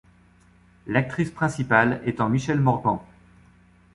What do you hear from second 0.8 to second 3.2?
L'actrice principale étant Michèle Morgan.